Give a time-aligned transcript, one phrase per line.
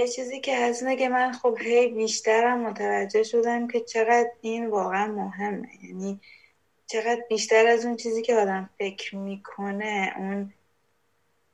[0.00, 5.06] یه چیزی که هست که من خب هی بیشترم متوجه شدم که چقدر این واقعا
[5.06, 5.68] مهمه.
[5.82, 6.20] یعنی
[6.86, 10.52] چقدر بیشتر از اون چیزی که آدم فکر می‌کنه اون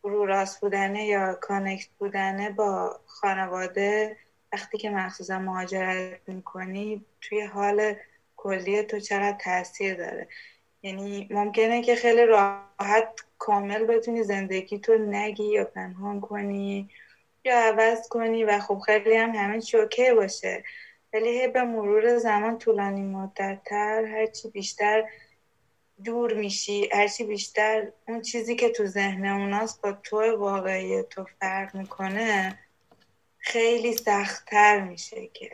[0.03, 4.17] رو راست بودنه یا کانکت بودنه با خانواده
[4.53, 7.95] وقتی که مخصوصا مهاجرت می‌کنی توی حال
[8.37, 10.29] کلی تو چقدر تاثیر داره.
[10.83, 13.09] یعنی ممکنه که خیلی راحت
[13.39, 16.91] کامل بتونی زندگی تو نگی یا پنهان کنی.
[17.47, 20.65] یا عوض کنی و خب خیلی هم همین شوکه باشه.
[21.13, 25.05] ولی به مرور زمان طولانی مدتتر هرچی بیشتر
[26.05, 31.75] دور میشی هرچی بیشتر اون چیزی که تو ذهن اوناست با تو واقعی تو فرق
[31.75, 32.59] می‌کنه
[33.39, 35.51] خیلی سختتر میشه که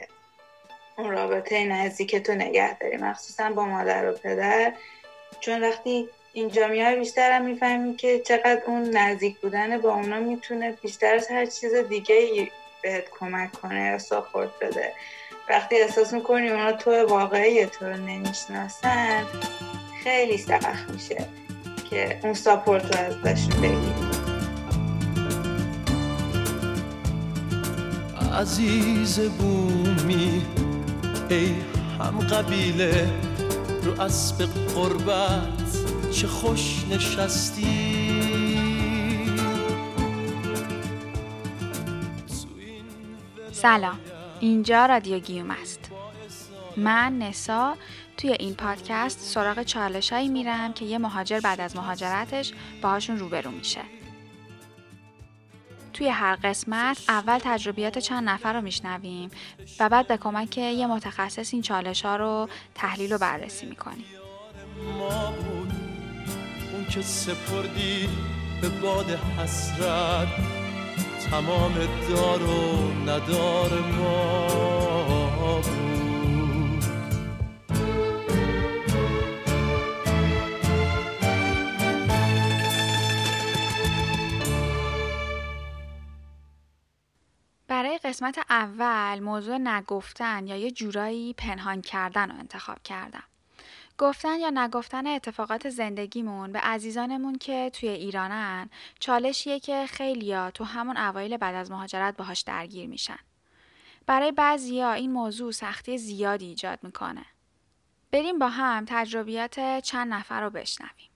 [0.98, 2.96] اون رابطه نزدیک تو نگه داری.
[2.96, 4.72] مخصوصا با مادر و پدر.
[5.40, 10.72] چون وقتی اینجا میای بیشتر هم می‌فهمی که چقدر اون نزدیک بودن با اونا می‌تونه
[10.82, 12.48] بیشتر از هر چیز دیگه
[12.82, 14.92] بهت کمک کنه یا ساپورت بده.
[15.48, 19.24] وقتی احساس می‌کنی اونا تو واقعی تو رو نمی‌شناسن
[20.04, 21.26] خیلی سخت میشه
[21.90, 23.92] که اون ساپورت رو ازشون بگیری.
[28.40, 30.42] عزیز بومی
[31.30, 31.54] ای
[31.98, 33.10] هم قبیله
[33.82, 35.61] رو اسب قربت
[36.12, 38.02] چه خوش نشستی.
[43.52, 43.98] سلام
[44.40, 45.90] اینجا رادیو گیوم است.
[46.76, 47.76] من نسا
[48.16, 53.50] توی این پادکست سراغ چالش هایی میرم که یه مهاجر بعد از مهاجرتش باهاشون روبرو
[53.50, 53.80] میشه.
[55.92, 59.30] توی هر قسمت اول تجربیات چند نفر رو میشنویم
[59.80, 64.04] و بعد به کمک یه متخصص این چالش ها رو تحلیل و بررسی می‌کنیم.
[66.94, 68.08] که سپردی
[68.60, 70.28] به باد حسرت
[71.30, 71.74] تمام
[72.08, 75.62] دار و ندار ما
[87.68, 93.31] برای قسمت اول موضوع نگفتن یا یه جورایی پنهان کردن رو انتخاب کردم.
[94.02, 98.70] گفتن یا نگفتن اتفاقات زندگیمون به عزیزانمون که توی ایرانن
[99.00, 103.18] چالشیه که خیلیا تو همون اوایل بعد از مهاجرت باهاش درگیر میشن.
[104.06, 107.24] برای بعضیا این موضوع سختی زیادی ایجاد می‌کنه.
[108.12, 111.10] بریم با هم تجربیات چند نفر رو بشنویم.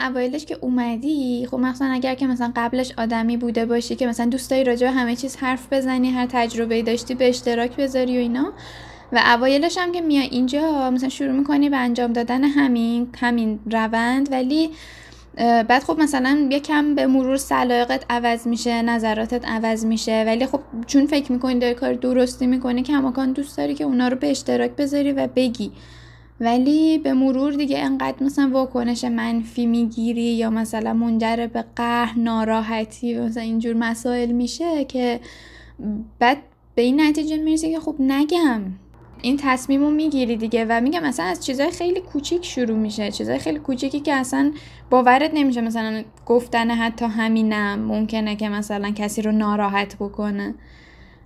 [0.00, 4.50] اوایلش که اومدی خب مثلا اگر که مثلا قبلش آدمی بوده باشی که مثلا دوست
[4.50, 8.52] داری راجع همه چیز حرف بزنی هر تجربه داشتی به اشتراک بذاری و اینا
[9.12, 14.32] و اوایلش هم که میای اینجا مثلا شروع می‌کنی به انجام دادن همین همین روند
[14.32, 14.70] ولی
[15.36, 21.06] بعد خب مثلا یکم به مرور سلایقت عوض میشه نظراتت عوض میشه ولی خب چون
[21.06, 25.12] فکر می‌کنی داری کار درستی می‌کنی کماکان دوست داری که اونا رو به اشتراک بذاری
[25.12, 25.72] و بگی.
[26.40, 33.14] ولی به مرور دیگه انقدر مثلا واکنش منفی می‌گیری یا مثلا منجر به قهر ناراحتی
[33.14, 35.20] و مثلا اینجور مسائل میشه که
[36.18, 36.38] بعد
[36.74, 38.62] به این نتیجه می‌رسی که خب نگم.
[39.22, 43.38] این تصمیم رو می‌گیری دیگه و میگم مثلا از چیزهای خیلی کوچیک شروع میشه چیزهای
[43.38, 44.52] خیلی کوچیکی که اصلا
[44.90, 45.60] باورت نمیشه.
[45.60, 50.54] مثلا گفتن حتی همینم ممکنه که مثلا کسی رو ناراحت بکنه.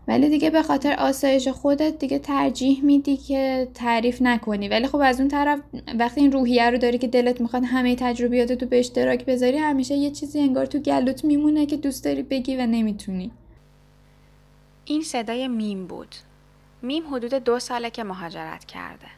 [0.08, 4.68] ولی دیگه به خاطر آسایش خودت دیگه ترجیح میدی که تعریف نکنی.
[4.68, 5.60] ولی خب از اون طرف
[5.98, 9.94] وقتی این روحیه رو داری که دلت می‌خواد همه تجربیات تو به اشتراک بذاری همیشه
[9.94, 13.30] یه چیزی انگار تو گلوت میمونه که دوست داری بگی و نمی‌تونی.
[14.84, 16.14] این صدای میم بود.
[16.82, 19.08] میم حدود دو ساله که مهاجرت کرده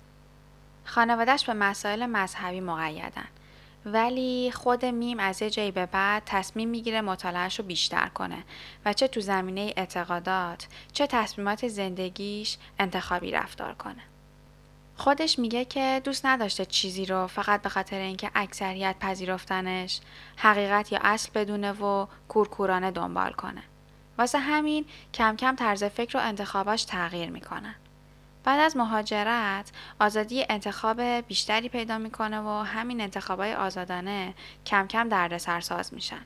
[0.85, 3.29] خانوادهش به مسائل مذهبی مقیدن
[3.87, 8.45] ولی خود میم از یه جایی به بعد تصمیم می‌گیره مطالعهش رو بیشتر کنه
[8.85, 14.03] و چه تو زمینه اعتقادات چه تصمیمات زندگیش انتخابی رفتار کنه.
[14.97, 20.01] خودش میگه که دوست نداشته چیزی رو فقط به خاطر اینکه اکثریت پذیرفتنش
[20.37, 23.63] حقیقت یا اصل بدونه و کورکورانه دنبال کنه.
[24.19, 24.84] واسه همین
[25.15, 27.75] کم کم طرز فکر و انتخاباش تغییر می‌کنن.
[28.44, 29.70] بعد از مهاجرت
[30.00, 34.35] آزادی انتخاب بیشتری پیدا می‌کنه و همین انتخابای آزادانه
[34.67, 36.23] کم کم درد سرساز میشن.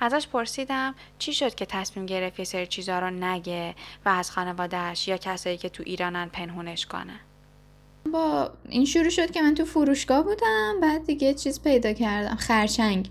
[0.00, 5.08] ازش پرسیدم چی شد که تصمیم گرفت یه سری چیزا رو نگه و از خانوادهش
[5.08, 7.20] یا کسایی که تو ایرانن پنهونش کنه.
[8.12, 13.10] با این شروع شد که من تو فروشگاه بودم بعد دیگه چیز پیدا کردم خرچنگ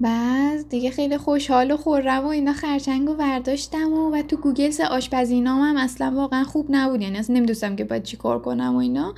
[0.00, 4.70] بعد دیگه خیلی خوشحال و خرم و اینا خرچنگ و برداشتم و, و تو گوگل
[4.70, 7.02] سه آشپزیم هم اصلا واقعا خوب نبود.
[7.02, 9.14] یعنی اصلا نمی‌دونستم که باید چی کار کنم و اینا.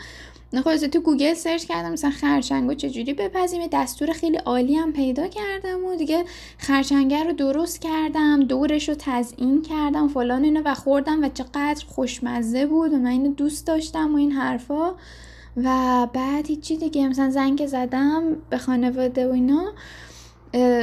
[0.64, 3.62] خلاصه تو گوگل search کردم مثلا خرچنگو چجوری بپزیم.
[3.72, 6.24] دستور خیلی عالی هم پیدا کردم و دیگه
[6.58, 12.66] خرچنگه رو درست کردم دورش رو تزیین کردم فلان اینو و خوردم و چقدر خوشمزه
[12.66, 14.94] بود و من اینو دوست داشتم و این حرفا.
[15.56, 17.08] و بعد هیچی دیگه.
[17.08, 19.72] مثلا زنگ زدم به خانواده و اینا.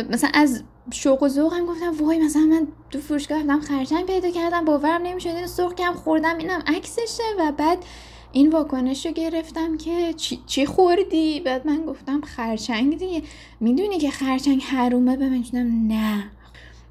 [0.10, 4.30] مثلا از شوق و ذوق هم گفتم وای مثلا من تو فروشگاه رفتم خرچنگ پیدا
[4.30, 7.24] کردم باورم نمی‌شد این سرخ خوردم اینم عکسشه.
[7.40, 7.86] و بعد
[8.32, 13.24] این واکنش رو گرفتم که چی, چی خوردی؟ بعد من گفتم خرچنگ دیگه.
[13.60, 16.32] می‌دونی که خرچنگ حرومه؟ به من نه.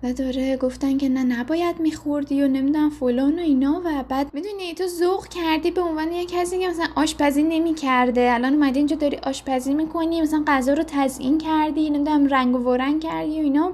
[0.03, 4.75] و داره گفتن که نه نباید میخوردی و نمی‌دونم فلان و اینا و بعد می‌دونی
[4.75, 8.35] تو ذوق کردی به عنوان یه کسی که مثلا آشپزی نمی‌کرده.
[8.35, 13.03] الان اومدی اینجا داری آشپزی می‌کنی مثلا غذا رو تزیین کردی نمی‌دونم رنگ و ورنگ
[13.03, 13.73] کردی و اینا.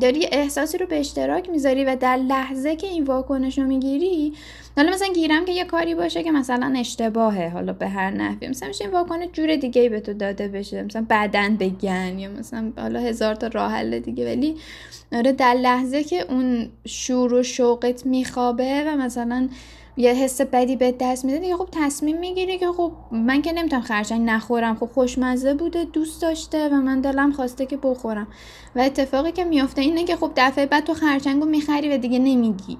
[0.00, 4.32] داری احساسی رو به اشتراک می‌ذاری و در لحظه که این واکنش رو می‌گیری
[4.78, 7.48] حالا مثلا گیرم که یه کاری باشه که مثلا اشتباهه.
[7.48, 8.48] حالا به هر نحوی.
[8.48, 10.82] مثلا میشه این واکنش جور دیگه به تو داده بشه.
[10.82, 14.26] مثلا بدن بگن یا مثلا حالا هزار تا راه حل دیگه.
[14.26, 14.56] ولی
[15.12, 19.48] آره در لحظه که اون شور و شوقت میخوابه و مثلا
[19.96, 23.82] یه حس بدی به دست میده دیگه خب تصمیم می‌گیری که خب من که نمی‌تونم
[23.82, 24.76] خرچنگ نخورم.
[24.76, 28.28] خب خوشمزه بوده دوست داشته و من دلم خواسته که بخورم.
[28.76, 32.78] و اتفاقی که میافته اینه که خب دفعه بعد تو خرچنگو می‌خری و دیگه نمیگی.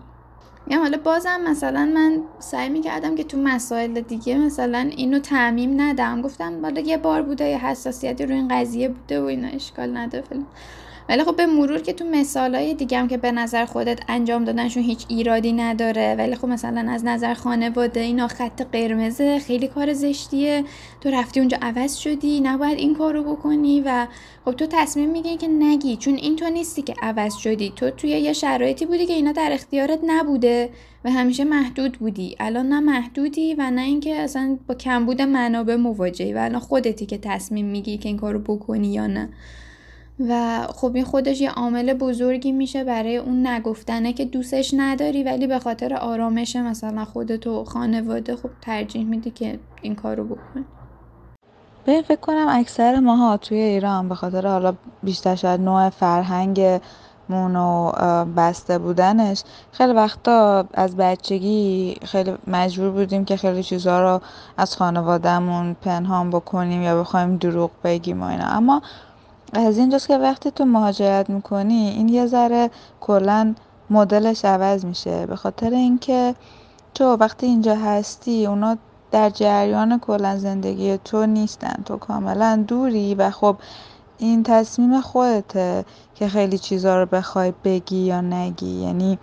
[0.66, 6.22] یا حالا بازم مثلا من سعی می‌کردم که تو مسائل دیگه مثلا اینو تعمیم ندم.
[6.22, 10.36] گفتم بالا یه بار بوده یه حساسیتی رو این قضیه بوده و اینا اشکال نداره
[11.08, 14.82] ولی خب به مرور که تو مثالای دیگه هم که به نظر خودت انجام دادنشون
[14.82, 20.64] هیچ ایرادی نداره ولی خب مثلا از نظر خانواده اینا خط قرمزه خیلی کار زشتیه.
[21.00, 24.06] تو رفتی اونجا عوض شدی نباید این کار رو بکنی و
[24.44, 25.96] خب تو تصمیم می‌گیری که نگی.
[25.96, 27.72] چون این تو نیستی که عوض شدی.
[27.76, 30.70] تو توی یه شرایطی بودی که اینا در اختیارت نبوده
[31.04, 32.36] و همیشه محدود بودی.
[32.40, 36.32] الان نه محدودی و نه اینکه اصلا با کمبود منابع مواجهی.
[36.32, 39.28] و الان خودتی که تصمیم میگی که این کارو بکنی یا نه.
[40.20, 45.46] و خب این خودش یه عامل بزرگی میشه برای اون نگفتنه که دوستش نداری ولی
[45.46, 50.64] به خاطر آرامش مثلا خودت و خانواده خب ترجیح میدی که این کارو بکنی.
[51.84, 56.80] به فکر کنم اکثر ماها توی ایران به خاطر حالا بیشتر شاید نوع فرهنگ
[57.28, 57.92] مون و
[58.36, 59.42] بسته بودنش
[59.72, 64.20] خیلی وقتا از بچگی خیلی مجبور بودیم که خیلی چیزها رو
[64.56, 68.46] از خانوادهمون پنهان بکنیم یا بخوایم دروغ بگیم و اینا.
[68.46, 68.82] اما
[69.52, 73.54] از اینجاست که وقتی تو مهاجرت می‌کنی این یه ذره کلا
[73.90, 75.26] مدلش عوض میشه.
[75.26, 76.34] به خاطر اینکه
[76.94, 78.76] تو وقتی اینجا هستی اونا
[79.10, 81.82] در جریان کلا زندگی تو نیستن.
[81.84, 83.56] تو کاملا دوری و خب
[84.18, 85.84] این تصمیم خودته
[86.14, 88.82] که خیلی چیزا رو بخوای بگی یا نگی.
[88.82, 89.18] یعنی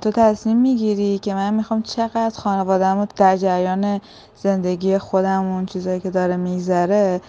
[0.00, 4.00] تو تصمیم می‌گیری که من می‌خوام چقدر خانوادم رو در جریان
[4.34, 7.20] زندگی خودم اون چیزایی که داره میگذره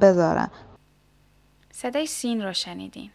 [0.00, 0.50] بذارم.
[1.78, 3.10] صدای سین رو شنیدین.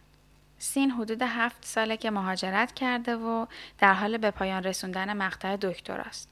[0.58, 3.46] سین حدود هفت ساله که مهاجرت کرده و
[3.78, 6.28] در حال به پایان رسوندن مقطع دکتراست.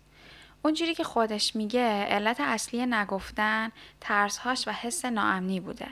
[0.62, 5.88] اونجوری که خودش میگه علت اصلی نگفتن ترسهاش و حس ناامنی بوده.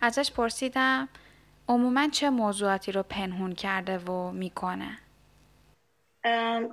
[0.00, 1.08] ازش پرسیدم
[1.68, 4.98] عموما چه موضوعاتی رو پنهون کرده و می‌کنه؟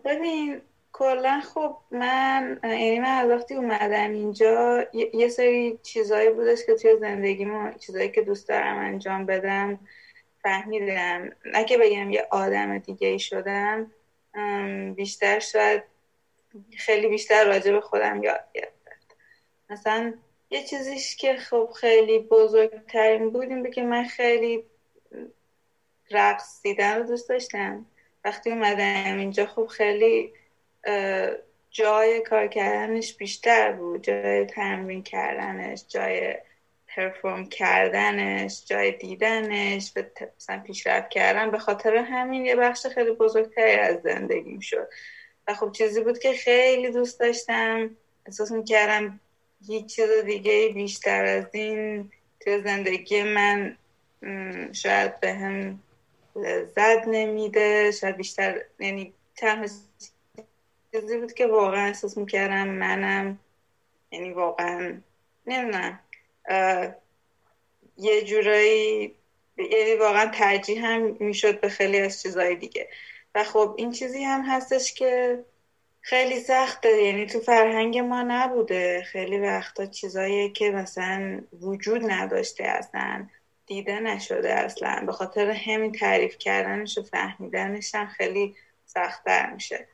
[0.06, 0.62] ببین
[1.00, 6.98] کلا خب من یعنی من از وقتی اومدم اینجا یه سری چیزایی بودش که توی
[7.00, 9.80] زندگیمو چیزایی که دوست دارم انجام بدم
[10.44, 11.30] فهمیدم.
[11.46, 13.92] نه که بگم یه آدم دیگه ای شدم
[14.96, 15.84] بیشتر شاید
[16.77, 19.15] خیلی بیشتر راجع به خودم یاد گرفتم.
[19.70, 20.13] مثلا
[20.50, 24.63] یه چیزیش که خب خیلی بزرگترین بود این که من خیلی
[26.12, 27.86] رقص دیدن رو دوست داشتم.
[28.25, 30.34] وقتی اومدم اینجا خب خیلی
[31.71, 34.03] جای کار کردنش بیشتر بود.
[34.03, 36.36] جای تمرین کردنش جای
[36.88, 40.01] پرفورم کردنش جای دیدنش و
[40.38, 41.51] مثلا پیشرفت کردن.
[41.51, 44.88] به خاطر همین یه بخش خیلی بزرگتری از زندگیم شد.
[45.48, 47.89] و خب چیزی بود که خیلی دوست داشتم.
[48.25, 49.19] احساس می‌کردم
[49.67, 53.77] هیچ چیز دیگه بیشتر از این توی زندگی من
[54.74, 55.79] شاید به هم
[56.36, 59.67] لذت نمیده شاید بیشتر یعنی تنها
[60.91, 63.39] چیزی بود که واقعا احساس می‌کردم منم
[64.12, 65.01] یعنی واقعا
[65.48, 66.00] نمی‌دونم
[67.98, 69.15] یه جورایی
[69.58, 72.89] یعنی واقعا ترجیح هم می‌شد به خیلی از چیزهای دیگه.
[73.36, 75.43] و خب این چیزی هم هستش که
[76.01, 79.03] خیلی سخته یعنی تو فرهنگ ما نبوده.
[79.03, 83.27] خیلی وقتا چیزایی که مثلا وجود نداشته اصلا
[83.65, 85.03] دیده نشده اصلا.
[85.05, 88.55] به خاطر همین تعریف کردنش و فهمیدنش هم خیلی
[88.86, 89.88] سختتر میشه.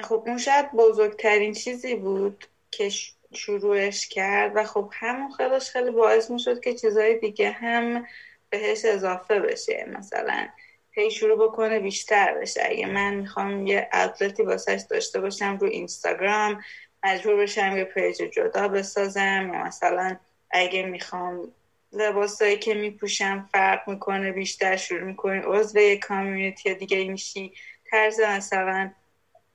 [0.00, 2.90] خب اون شاید بزرگترین چیزی بود که
[3.34, 8.06] شروعش کرد و خب همون خیلیش خیلی باعث می‌شد که چیزهای دیگه هم
[8.50, 9.86] بهش اضافه بشه.
[9.98, 10.48] مثلا
[10.92, 12.62] هی شروع بکنه بیشتر بشه.
[12.64, 16.64] اگه من می‌خوام یه ادلتی واسش داشته باشم رو اینستاگرام
[17.04, 19.50] مجبور بشم یه پیج جدا بسازم.
[19.54, 20.16] یا مثلا
[20.50, 21.52] اگه می‌خوام
[21.92, 27.52] لباسایی که میپوشم فرق می‌کنه بیشتر شروع می‌کنی عضو یه کامیونیتی دیگه میشی.
[27.90, 28.90] طرز مثلا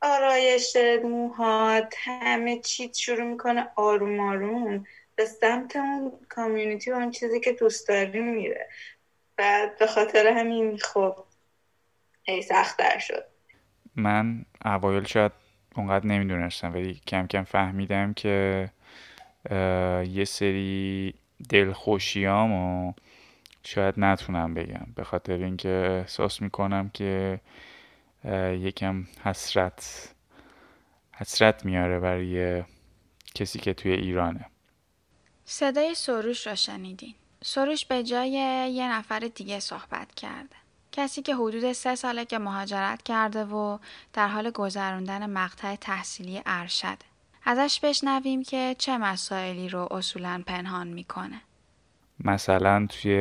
[0.02, 4.86] آرایش موهات همه چیز شروع می‌کنه آروم آروم
[5.16, 8.70] به سمت اون کامیونیتی و اون چیزی که دوست داری میره.
[9.38, 11.16] بعد به خاطر همین خب
[12.24, 13.26] ای سختتر شد.
[13.96, 15.32] من اوایل شاید
[15.76, 18.70] اونقدر نمی‌دونستم ولی کم کم فهمیدم که
[20.10, 21.14] یه سری
[21.50, 22.94] دلخوشیام و
[23.64, 24.88] شاید نتونم بگم.
[24.96, 27.40] به خاطر اینکه احساس می‌کنم که
[28.60, 30.10] یکم حسرت
[31.14, 32.64] حسرت میاره برای
[33.36, 34.46] کسی که توی ایرانه.
[35.46, 37.16] صدای سروش را شنیدین.
[37.44, 38.32] سروش به جای
[38.74, 40.56] یه نفر دیگه صحبت کرده.
[40.92, 43.78] کسی که حدود سه ساله که مهاجرت کرده و
[44.14, 47.06] در حال گذراندن مقطع تحصیلی ارشده
[47.46, 51.42] ازش بشنویم که چه مسائلی رو اصولا پنهان می‌کنه.
[52.20, 53.18] مثلا توی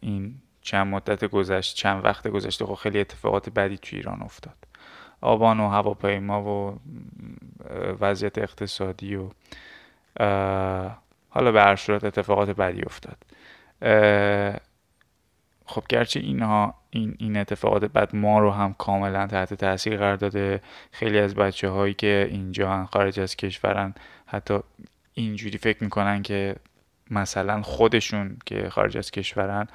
[0.00, 0.34] این
[0.68, 4.56] چند مدت گذشت چند وقت گذشته خب خیلی اتفاقات بدی توی ایران افتاد.
[5.20, 6.80] آبان و هواپیما و
[8.00, 9.28] وضعیت اقتصادی و
[11.28, 13.16] حالا به هر صورت اتفاقات بدی افتاد.
[15.66, 20.60] خب گرچه اینها این این اتفاقات بد ما رو هم کاملا تحت تاثیر قرار داده.
[20.92, 23.94] خیلی از بچه هایی که اینجا خارج از کشورن
[24.26, 24.58] حتی
[25.14, 26.56] اینجوری فکر می‌کنن که
[27.10, 29.68] مثلا خودشون که خارج از کشورن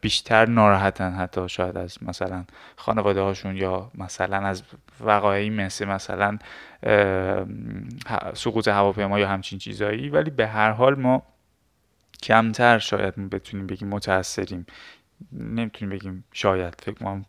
[0.00, 2.44] بیشتر ناراحتن حتی شاید از مثلا
[2.76, 4.62] خانواده هاشون یا مثلا از
[5.00, 6.38] وقایعی مثل مثلا
[8.34, 10.08] سقوط هواپیما یا همچین چیزایی.
[10.08, 11.22] ولی به هر حال ما
[12.22, 14.66] کمتر شاید بتونیم بگیم متاثریم
[15.32, 17.24] نمی‌تونیم بگیم شاید فکر کنم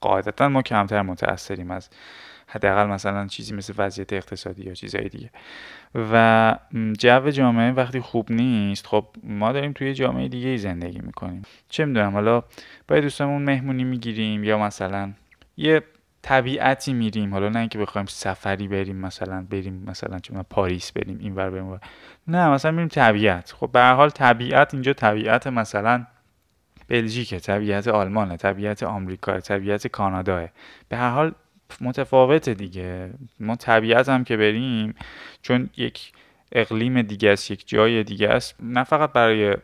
[0.00, 1.88] قاعدتا ما کمتر متاثریم از
[2.46, 5.30] حداقل مثلا چیزی مثل وضعیت اقتصادی یا چیزهای دیگه.
[5.94, 6.56] و
[6.98, 11.42] جو جامعه وقتی خوب نیست خب ما داریم توی جامعه دیگه زندگی می‌کنیم.
[11.68, 12.42] چه می‌دونم حالا
[12.88, 15.12] باید دوستمون مهمونی می‌گیریم یا مثلا
[15.56, 15.82] یه
[16.22, 17.32] طبیعتی میریم.
[17.32, 21.80] حالا نه اینکه بخوایم سفری بریم مثلا بریم مثلا چه پاریس بریم این ور بریم
[22.28, 23.52] نه مثلا میریم طبیعت.
[23.52, 26.06] خب به هر حال طبیعت اینجا طبیعت مثلا
[26.88, 30.48] بلژیک طبیعت آلمان طبیعت آمریکا طبیعت کانادا
[30.88, 31.32] به هر حال
[31.80, 33.10] متفاوته دیگه.
[33.40, 34.94] ما طبیعت هم که بریم
[35.42, 36.12] چون یک
[36.52, 39.56] اقلیم دیگه است یک جای دیگه است نه فقط برای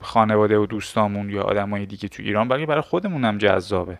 [0.00, 3.98] خانواده و دوستامون یا آدمای دیگه تو ایران بلکه برای خودمون هم جذابه.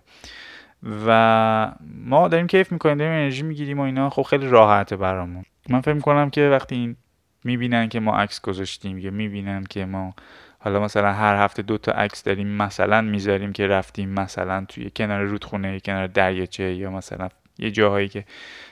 [1.07, 1.73] و
[2.05, 4.11] ما داریم کیف می‌کنیم داریم انرژی می‌گیریم و اینا.
[4.11, 5.45] خب خیلی راحته برامون.
[5.69, 6.97] من فکر می‌کنم که وقتی این
[7.45, 10.15] می‌بینن که ما عکس گذاشتیم یا می‌بینن که ما
[10.59, 15.23] حالا مثلا هر هفته دو تا عکس داریم مثلا می‌ذاریم که رفتیم مثلا توی کنار
[15.23, 18.25] رودخونه کنار دریاچه یا مثلا یه جاهایی که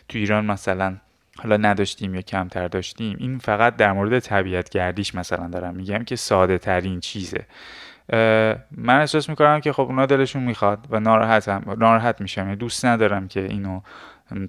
[0.09, 0.97] تو ایران مثلا
[1.39, 3.17] حالا نداشتیم یا کمتر داشتیم.
[3.21, 7.47] این فقط در مورد طبیعت گردیش مثلا دارم میگم که ساده ترین چیزه
[8.71, 12.43] من احساس می‌کنم که خب اونا دلشون می‌خواد و ناراحتم ناراحت میشم.
[12.43, 13.81] یعنی دوست ندارم که اینو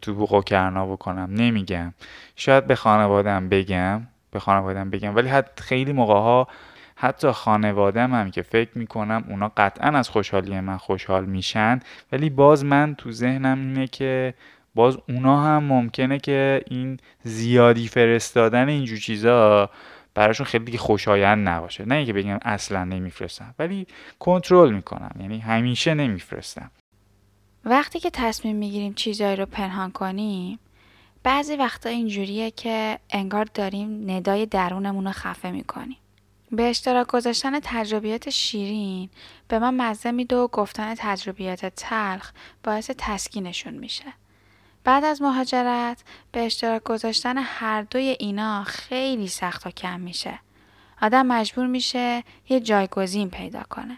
[0.02, 1.30] تو بوق و کرنا بکنم.
[1.32, 1.94] نمیگم.
[2.36, 4.02] شاید به خانوادم بگم
[4.32, 6.48] به خانوادم بگم ولی حد خیلی موقع ها
[7.00, 11.80] حتی خانوادم هم که فکر می‌کنم اونا قطعا از خوشحالی من خوشحال میشن
[12.12, 14.34] ولی باز من تو ذهنم اینه که
[14.76, 19.70] باز اونا هم ممکنه که این زیادی فرستادن اینجور چیزا
[20.14, 21.86] براشون خیلی خوشایند نباشه.
[21.86, 23.88] نه اینکه بگم اصلا نمیفرستم ولی
[24.20, 26.72] کنترل می‌کنم یعنی همیشه نمیفرستم.
[27.66, 30.60] وقتی که تصمیم می‌گیریم چیزایی رو پنهان کنیم
[31.24, 35.98] بعضی وقتا اینجوریه که انگار داریم ندای درونمون رو خفه می‌کنیم.
[36.52, 39.10] به اشتراک گذاشتن تجربیات شیرین
[39.48, 42.32] به من مزه میده و گفتن تجربیات تلخ
[42.64, 44.14] باعث تسکینشون میشه.
[44.84, 50.40] بعد از مهاجرت به اشتراک گذاشتن هر دوی اینا خیلی سخت و کم میشه.
[51.02, 53.98] آدم مجبور میشه یه جایگزین پیدا کنه.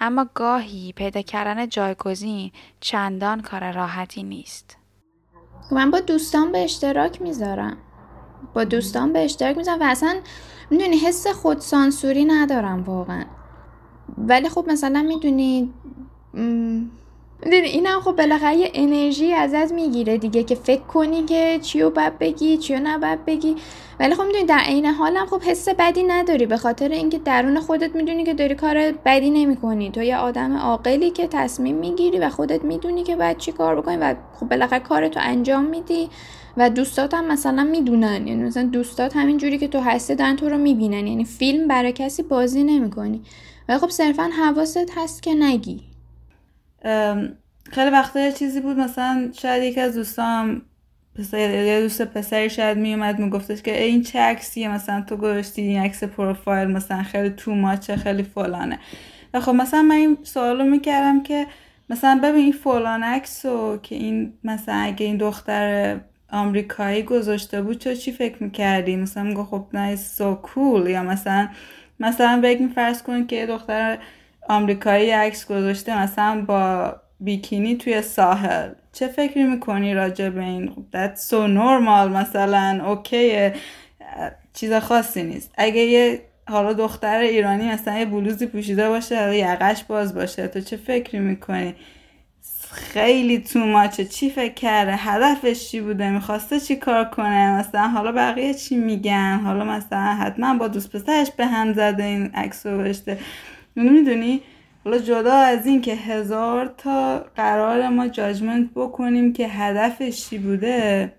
[0.00, 4.76] اما گاهی پیدا کردن جایگزین چندان کار راحتی نیست.
[5.70, 7.76] من با دوستان به اشتراک می‌ذارم.
[8.54, 10.16] با دوستان به اشتراک می‌ذارم و اصلا
[10.70, 13.24] می‌دونی حس خودسانسوری ندارم واقعا.
[14.18, 15.72] ولی خب مثلا می‌دونی
[17.44, 22.18] می‌دونی اینم خب بالاخره یه انرژی ازت می‌گیره دیگه که فکر کنی که چیو باید
[22.18, 23.56] بگی چیو نباید بگی.
[24.00, 26.46] ولی خب می‌دونی در عین حالم خب حس بدی نداری.
[26.46, 29.90] به خاطر اینکه درون خودت می‌دونی که داری کار بدی نمی‌کنی.
[29.90, 33.96] تو یه آدم عاقلی که تصمیم می‌گیری و خودت می‌دونی که باید چی کار بکنی
[33.96, 36.10] و خب بالاخره کارتو انجام میدی.
[36.56, 38.26] و دوستات هم مثلا می‌دونن.
[38.26, 41.06] یعنی مثلا دوستات همین جوری که تو هستی دارن تو رو می‌بینن.
[41.06, 43.22] یعنی فیلم برای کسی بازی نمی‌کنی.
[43.68, 45.80] ولی خب صرفا حواست هست که نگی.
[47.72, 50.62] خیلی وقتا یه چیزی بود مثلا شاید یکی از دوستام
[51.14, 55.80] پسر یا دوست پسری شاید میومد میگفتش که این چه عکسیه؟ مثلا تو گذاشتی این
[55.80, 58.78] عکس پروفایل مثلا خیلی تو ماچه خیلی فلانه.
[59.34, 61.46] و خب مثلا من این سوالو می‌کردم که
[61.90, 65.96] مثلا ببین این فلان عکسو که این مثلا اگه این دختر
[66.32, 71.48] آمریکایی گذاشته بود چه چی فکر می‌کردی؟ مثلا میگو خب نه سو کول یا مثلا
[72.00, 73.98] مثلا بگیم فرض کن که دختر
[74.48, 78.70] آمریکایی عکس گذاشته مثلا با بیکینی توی ساحل.
[78.92, 83.54] چه فکری می‌کنی راجع به این؟ that's so normal مثلا اوکیه
[84.52, 85.54] چیز خاصی نیست.
[85.56, 90.48] اگه یه حالا دختر ایرانی مثلا یه بلوزی پوشیده باشه یقش باز باشه.
[90.48, 91.74] تو چه فکری می‌کنی؟
[92.76, 98.12] خیلی تو ماچه چی فکر کرده؟ هدفش چی بوده؟ می‌خواسته چی کار کنه؟ مثلا حالا
[98.12, 102.78] بقیه چی میگن؟ حالا مثلا حتما با دوست پسرش به هم زده این عکس رو
[102.78, 103.18] بشته
[103.76, 104.40] می‌دونی؟
[104.84, 111.12] حالا جدا از این که هزار تا قرار ما جاجمنت بکنیم که هدفش چی بوده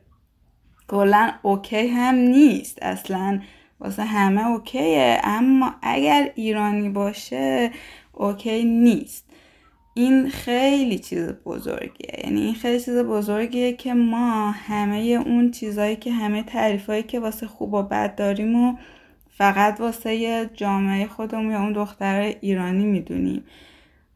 [0.87, 2.77] کلا اوکی هم نیست.
[2.81, 3.39] اصلا
[3.79, 5.21] واسه همه اوکیه.
[5.23, 7.71] اما اگر ایرانی باشه
[8.13, 9.26] اوکی نیست.
[9.97, 12.19] این خیلی چیز بزرگیه.
[12.23, 17.47] یعنی این خیلی چیز بزرگیه که ما همه اون چیزهایی که همه تعریفهایی که واسه
[17.47, 18.77] خوب و بد داریم و
[19.29, 23.43] فقط واسه جامعه خودمون یا اون دختر ایرانی می‌دونیم.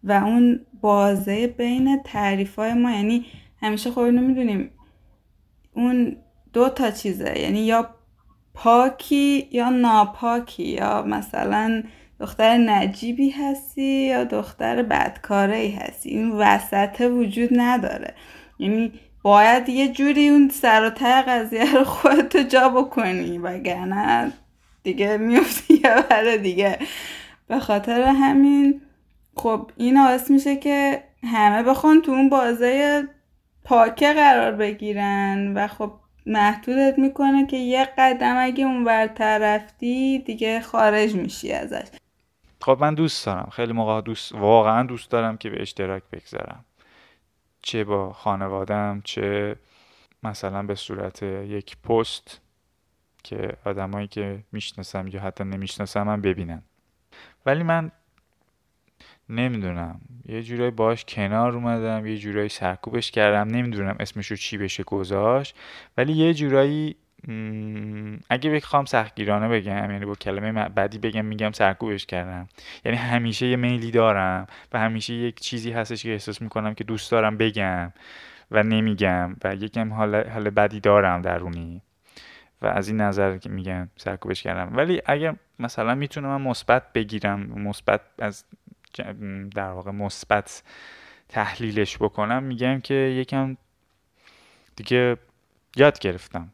[0.04, 3.26] و اون بازه بین تعریف های ما یعنی
[3.62, 4.70] همیشه خب اینو می‌دونیم
[5.74, 6.16] اون
[6.54, 7.40] دو تا چیزه.
[7.40, 7.90] یعنی یا
[8.54, 11.84] پاکی یا ناپاکی یا مثلا
[12.22, 18.14] دختر نجیبی هستی یا دختر بدکاره ای هستی؟ این وسط وجود نداره.
[18.60, 18.92] یعنی
[19.24, 24.32] باید یه جوری اون سر و ته قضیه رو خودتو جا بکنی وگرنه
[24.84, 26.80] دیگه میفتی یه بره دیگه.
[27.48, 28.82] به خاطر همین
[29.36, 33.04] خب این باعث میشه که همه بخوان تو اون بازه
[33.64, 35.92] پاکه قرار بگیرن و خب
[36.26, 41.88] محدودت می‌کنه که یه قدم اگه اون ورتر رفتی دیگه خارج میشی ازش.
[42.62, 43.50] خب من دوست دارم.
[43.52, 46.66] خیلی موقع دوست واقعا دوست دارم که به اشتراک بگذارم
[47.62, 49.56] چه با خانوادم چه
[50.24, 52.42] مثلا به صورت یک پست
[53.24, 56.64] که آدمایی که می‌شناسم یا حتی نمی‌شناسم من ببینن.
[57.46, 57.92] ولی من
[59.30, 60.02] نمی‌دونم.
[60.26, 63.56] یه جورایی باش کنار اومدم یه جورایی سرکوبش کردم.
[63.56, 65.56] نمی‌دونم اسمشو چی بشه گذاشت.
[65.98, 66.96] ولی یه جورایی
[68.30, 72.50] اگه بخوام سختگیرانه بگم یعنی با کلمه بعدی بگم میگم سرکوبش کردم.
[72.86, 77.12] یعنی همیشه یه میلی دارم و همیشه یک چیزی هستش که احساس می‌کنم که دوست
[77.12, 77.94] دارم بگم
[78.52, 81.82] و نمیگم و یکم حال, حال بدی دارم درونی.
[82.62, 84.78] و از این نظر که میگم سرکوبش کردم.
[84.78, 88.46] ولی اگر مثلا می‌تونم مثبت بگیرم مثبت از
[89.56, 90.64] در واقع مثبت
[91.30, 93.58] تحلیلش بکنم میگم که یکم
[94.76, 95.18] دیگه
[95.76, 96.50] یاد گرفتم.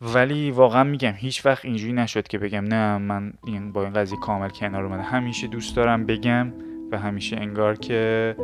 [0.00, 4.18] ولی واقعا میگم هیچ وقت اینجوری نشد که بگم نه من این با این قضیه
[4.18, 6.52] کامل کنار اومده همیشه دوست دارم بگم
[6.92, 8.34] و همیشه انگار که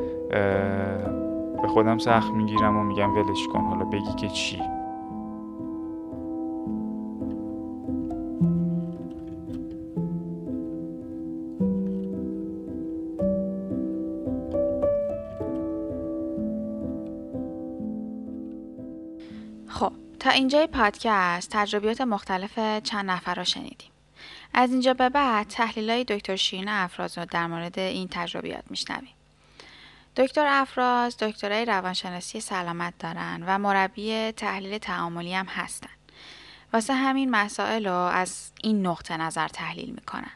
[1.62, 4.73] به خودم سخت می‌گیرم و میگم ولش کن حالا بگی که چی.
[20.34, 23.90] اینجای پادکست تجربیات مختلف چند نفر را شنیدیم.
[24.54, 29.14] از اینجا به بعد تحلیل های دکتر شیرین افراز رو در مورد این تجربیات میشنویم.
[30.16, 35.90] دکتر افراز دکترای روانشناسی سلامت دارن و مربی تحلیل تعاملی هم هستن.
[36.72, 40.32] واسه همین مسائل رو از این نقطه نظر تحلیل می‌کنن.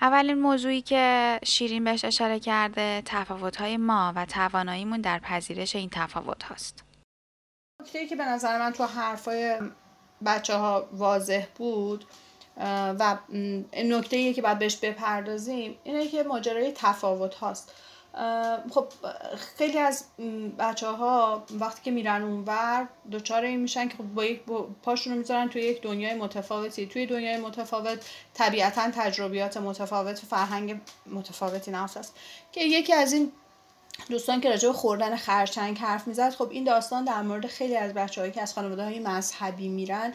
[0.00, 5.88] اولین موضوعی که شیرین بهش اشاره کرده تفاوت های ما و تواناییمون در پذیرش این
[5.92, 6.84] تفاوت هاست.
[7.82, 9.58] نکته که به نظر من تو حرفای
[10.26, 12.04] بچه ها واضح بود
[12.98, 13.18] و
[13.76, 17.72] نکته که باید بهش بپردازیم اینه که ماجرای تفاوت هاست.
[18.70, 18.88] خب
[19.58, 20.04] خیلی از
[20.58, 24.42] بچه ها وقتی که میرن اونور دوچار این میشن که خب با یک
[24.82, 26.86] پاشون رو می‌ذارن توی یک دنیای متفاوتی.
[26.86, 32.16] توی دنیای متفاوت طبیعتا تجربیات متفاوت فرهنگ متفاوتی نفس است
[32.52, 33.32] که یکی از این
[34.08, 37.94] دوستان که راجع به خوردن خرچنگ حرف می‌زد خب این داستان در مورد خیلی از
[37.94, 40.12] بچههایی که از خانواده های مذهبی میرن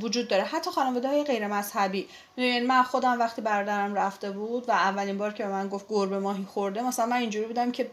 [0.00, 0.44] وجود داره.
[0.44, 5.44] حتی خانواده های غیر مذهبی من خودم وقتی برادرم رفته بود و اولین بار که
[5.44, 7.90] به من گفت گربه ماهی خورده مثلا من اینجوری بودم که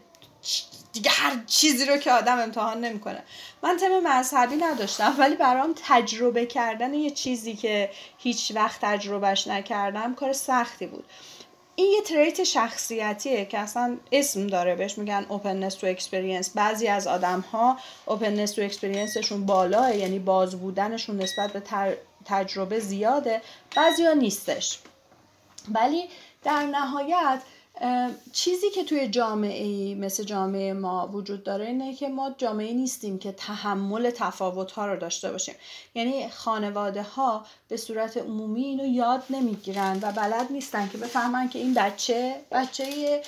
[0.92, 3.22] دیگه هر چیزی رو که آدم امتحان نمی‌کنه.
[3.62, 10.14] من تم مذهبی نداشتم ولی برام تجربه کردن یه چیزی که هیچ وقت تجربهش نکردم
[10.14, 11.04] کار سختی بود.
[11.76, 16.50] این یه تریت شخصیتیه که اصلا اسم داره بهش میگن openness to experience.
[16.54, 21.62] بعضی از آدم ها openness to experienceشون بالاه یعنی باز بودنشون نسبت به
[22.24, 23.42] تجربه زیاده
[23.76, 24.78] بعضی نیستش.
[25.68, 26.08] ولی
[26.44, 27.40] در نهایت
[28.32, 33.32] چیزی که توی جامعه مثل جامعه ما وجود داره اینه که ما جامعه نیستیم که
[33.32, 35.54] تحمل تفاوت ها رو داشته باشیم.
[35.94, 41.58] یعنی خانواده ها به صورت عمومی اینو یاد نمی‌گیرن و بلد نیستن که بفهمن که
[41.58, 43.22] این بچه بچه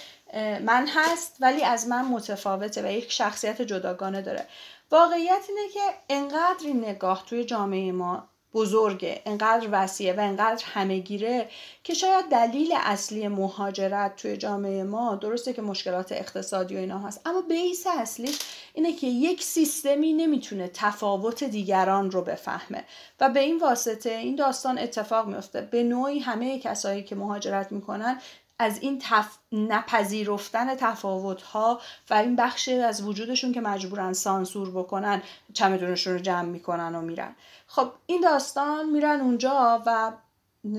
[0.60, 4.46] من هست ولی از من متفاوته و یک شخصیت جداگانه داره.
[4.90, 11.48] واقعیت اینه که انقدر این نگاه توی جامعه ما بزرگه انقدر وسیعه و انقدر همهگیره
[11.84, 17.20] که شاید دلیل اصلی مهاجرت توی جامعه ما درسته که مشکلات اقتصادی و اینا هست
[17.26, 18.38] اما بیس اصلیش
[18.74, 22.84] اینه که یک سیستمی نمی‌تونه تفاوت دیگران رو بفهمه
[23.20, 28.20] و به این واسطه این داستان اتفاق میفته به نوعی همه کسایی که مهاجرت می‌کنن
[28.58, 29.38] از این تف...
[29.52, 36.48] نپذیرفتن تفاوت ها و این بخش از وجودشون که مجبورن سانسور بکنن چمدونشون رو جمع
[36.48, 37.36] می‌کنن و میرن.
[37.66, 40.12] خب این داستان میرن اونجا و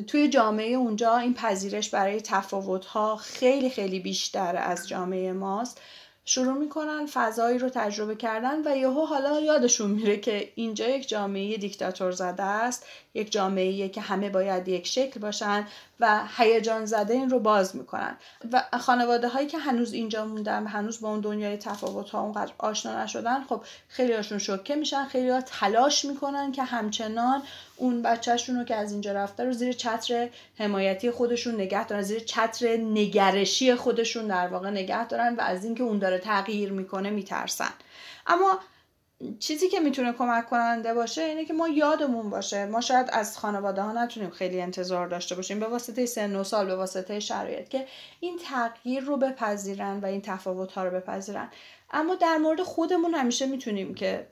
[0.08, 5.82] توی جامعه اونجا این پذیرش برای تفاوت ها خیلی خیلی بیشتر از جامعه ماست.
[6.26, 11.58] شروع می‌کنن فضایی رو تجربه کردن و یهو حالا یادشون میره که اینجا یک جامعه
[11.58, 12.86] دیکتاتور زده است.
[13.17, 15.67] یک جامعه که همه باید یک شکل باشن
[15.99, 18.17] و هیجان زده این رو باز می‌کنن.
[18.51, 22.51] و خانواده هایی که هنوز اینجا موندن و هنوز با اون دنیای تفاوت ها اونقدر
[22.58, 27.43] آشنا نشدن خب خیلی هاشون شوکه میشن خیلی ها تلاش می‌کنن که همچنان
[27.75, 32.19] اون بچهشون رو که از اینجا رفته رو زیر چتر حمایتی خودشون نگه دارن زیر
[32.19, 37.73] چتر نگرشی خودشون در واقع نگه دارن و از اینکه اون داره تغییر می‌کنه میترسن.
[38.27, 38.60] اما
[39.39, 42.65] چیزی که می‌تونه کمک کننده باشه اینه که ما یادمون باشه.
[42.65, 45.60] ما شاید از خانواده ها نتونیم خیلی انتظار داشته باشیم.
[45.60, 47.88] به واسطه سن و سال به واسطه شرایط که
[48.19, 51.49] این تغییر رو بپذیرن و این تفاوت ها رو بپذیرن.
[51.91, 54.27] اما در مورد خودمون همیشه می‌تونیم که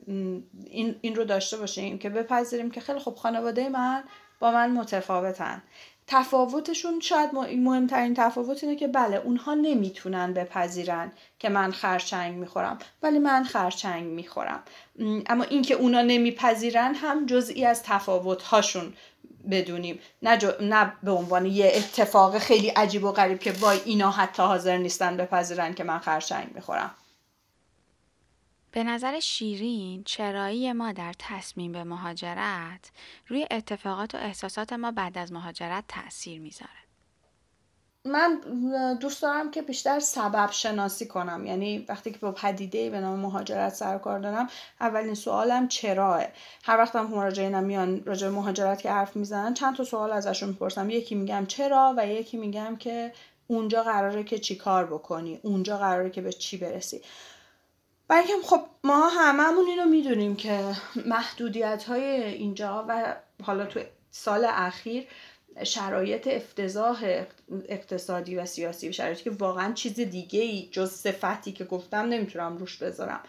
[0.66, 4.04] این, این رو داشته باشیم که بپذیریم که خیلی خوب خانواده من
[4.40, 5.64] با من متفاوتن.
[6.08, 13.20] تفاوتشون شاید مهمترین تفاوت اینه که بله اونها نمی‌تونن بپذیرن که من خرچنگ می‌خورم ولی
[13.20, 14.64] من خرچنگ می‌خورم.
[15.28, 18.94] اما اینکه اونا نمیپذیرن هم جزئی از تفاوت هاشون
[19.52, 20.00] بدونیم.
[20.22, 24.78] نه, نه به عنوان یه اتفاق خیلی عجیب و غریب که وای اینا حتی حاضر
[24.78, 26.92] نیستن بپذیرن که من خرچنگ می‌خورم.
[28.76, 32.92] به نظر شیرین چرایی ما در تصمیم به مهاجرت
[33.28, 36.72] روی اتفاقات و احساسات ما بعد از مهاجرت تاثیر می‌ذاره.
[38.06, 38.42] من
[39.02, 41.46] دوست دارم که بیشتر سبب شناسی کنم.
[41.46, 46.24] یعنی وقتی که با پدیده به نام مهاجرت سر کار دارم اولین سوالم چراه؟
[46.64, 50.90] هر وقت هم مراجعینم میان راجع مهاجرت که حرف می‌زنن چند تا سوال ازشون می‌پرسم.
[50.90, 53.14] یکی میگم چرا و یکی میگم که
[53.48, 57.02] اونجا قراره که چی کار بکنی؟ اونجا قراره که به چی برسی؟
[58.08, 63.80] بلکه خب ما هممون اینو می‌دونیم که محدودیت های اینجا و حالا تو
[64.12, 65.08] سال اخیر
[65.64, 67.24] شرایط افتضاح
[67.70, 72.78] اقتصادی و سیاسی شرایطی که واقعا چیز دیگه ای جز صفتی که گفتم نمی‌تونم روش
[72.78, 73.20] بذارم.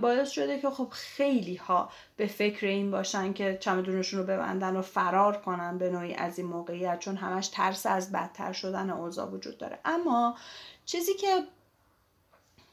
[0.00, 4.82] باعث شده که خب خیلی ها به فکر این باشن که چمدونشون رو ببندن و
[4.82, 9.58] فرار کنن به نوعی از این موقعیت چون همش ترس از بدتر شدن اوضاع وجود
[9.58, 9.78] داره.
[9.84, 10.36] اما
[10.84, 11.42] چیزی که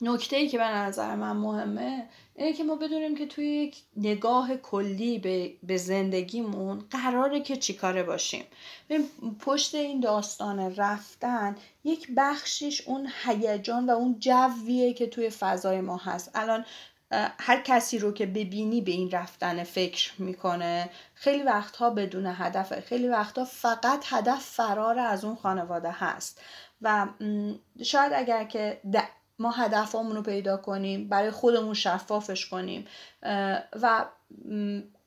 [0.01, 4.57] نکته ای که به نظر من مهمه اینه که ما بدونیم که توی یک نگاه
[4.57, 8.43] کلی به, به زندگیمون قراره که چیکاره باشیم.
[9.39, 15.97] پشت این داستان رفتن یک بخشیش اون هیجان و اون جویه که توی فضای ما
[15.97, 16.31] هست.
[16.36, 16.65] الان
[17.39, 23.07] هر کسی رو که ببینی به این رفتن فکر می‌کنه خیلی وقتها بدون هدف خیلی
[23.07, 26.41] وقتها فقط هدف فرار از اون خانواده هست.
[26.81, 27.07] و
[27.83, 28.81] شاید اگر که
[29.39, 32.86] ما هدفمون رو پیدا کنیم برای خودمون شفافش کنیم.
[33.82, 34.06] و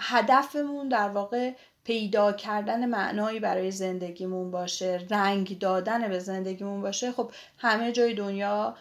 [0.00, 1.52] هدفمون در واقع
[1.84, 7.12] پیدا کردن معنایی برای زندگیمون باشه رنگ دادن به زندگیمون باشه.
[7.12, 8.76] خب همه جای دنیا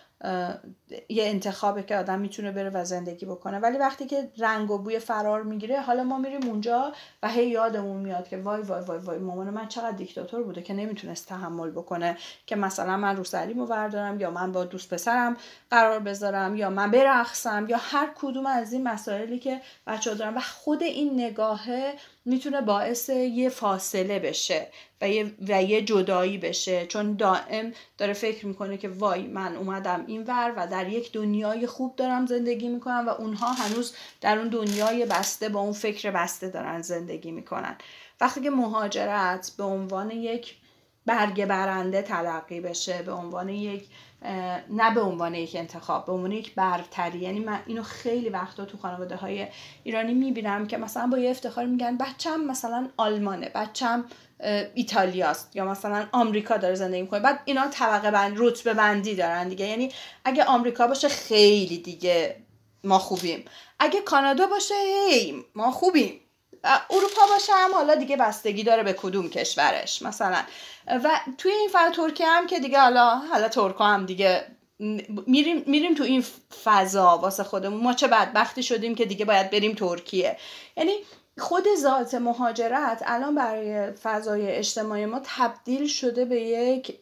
[1.10, 3.60] یه انتخابه که آدم می‌تونه بره و زندگی بکنه.
[3.60, 7.98] ولی وقتی که رنگ و بوی فرار می‌گیره حالا ما میریم اونجا و هی یادمون
[7.98, 12.18] میاد که وای وای وای وای مامان من چقدر دیکتاتور بوده که نمی‌تونست تحمل بکنه
[12.46, 15.38] که مثلا من رو سریمو بردارم یا من با دوست پسرم
[15.72, 20.40] قرار بذارم یا من برقصم یا هر کدوم از این مسائلی که بچه دارم و
[20.40, 21.94] خود این نگاهه
[22.26, 24.68] می‌تونه باعث یه فاصله بشه
[25.02, 26.86] و یه, و یه جدایی بشه.
[26.86, 31.96] چون دائم داره فکر می‌کنه که وای من اومدم این ور و یک دنیای خوب
[31.96, 36.82] دارم زندگی می‌کنم و اونها هنوز در اون دنیای بسته با اون فکر بسته دارن
[36.82, 37.76] زندگی می‌کنن.
[38.22, 40.56] وقتی که مهاجرت به عنوان یک
[41.10, 43.88] برگ برنده تلقی بشه به عنوان یک
[44.70, 47.20] نه به عنوان یک انتخاب به عنوان یک برتری.
[47.20, 49.48] یعنی من اینو خیلی وقتا تو خانواده های
[49.84, 54.06] ایرانی می‌بینم که مثلا با یه افتخار میگن بچم مثلا آلمانه بچم
[54.74, 57.20] ایتالیاست یا مثلا آمریکا داره زندگی می‌کنه.
[57.20, 59.66] بعد اینا طبقه بند رتبه بندی دارن دیگه.
[59.66, 59.92] یعنی
[60.26, 62.36] اگه آمریکا باشه خیلی دیگه
[62.84, 63.46] ما خوبیم.
[63.80, 66.20] اگه کانادا باشه هی ما خوبیم.
[66.64, 70.44] اروپا باشه هم حالا دیگه بستگی داره به کدوم کشورش مثلا.
[70.88, 74.46] و توی این فضا ترکیه هم که دیگه حالا حالا ترکا هم دیگه
[75.28, 76.26] میریم میریم تو این
[76.64, 77.84] فضا واسه خودمون.
[77.84, 80.38] ما چه بدبختی شدیم که دیگه باید بریم ترکیه.
[80.78, 80.94] یعنی
[81.38, 87.00] خود ذات مهاجرت الان برای فضای اجتماعی ما تبدیل شده به یک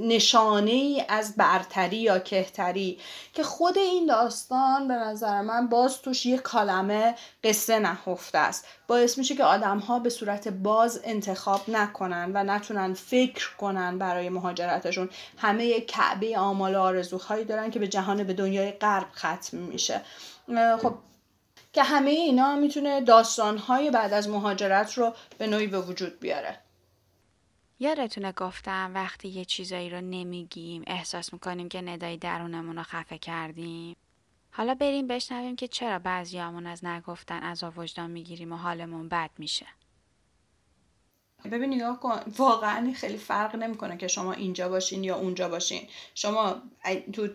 [0.00, 2.98] نشانه ای از برتری یا کهتری
[3.32, 8.66] که خود این داستان به نظر من باز توش یک کلمه قصه نهفته است.
[8.88, 14.28] باعث میشه که آدم ها به صورت باز انتخاب نکنن و نتونن فکر کنن برای
[14.28, 15.10] مهاجرتشون.
[15.38, 20.00] همه کعبه آمال و آرزوهایی دارن که به جهان به دنیای غرب ختم میشه.
[20.82, 20.94] خب
[21.72, 26.63] که همه اینا می‌تونه داستانهای بعد از مهاجرت رو به نوعی به وجود بیاره.
[27.84, 33.96] یادتونه گفتم وقتی یه چیزایی رو نمیگیم احساس می‌کنیم که ندای درونمون رو خفه کردیم.
[34.50, 39.66] حالا بریم بشنویم که چرا بعضیامون از نگفتن از وجدان می‌گیریم و حالمون بد میشه.
[41.52, 45.88] ببین نگاه کن واقعا خیلی فرق نمی‌کنه که شما اینجا باشین یا اونجا باشین.
[46.14, 46.62] شما
[47.12, 47.28] تو